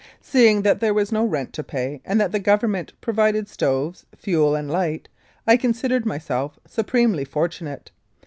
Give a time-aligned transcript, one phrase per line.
[0.19, 4.55] Seeing that there was no rent to pay, and that the Government provided stoves, fuel
[4.55, 5.09] and light,
[5.45, 7.91] I considered myself supremely fortunate.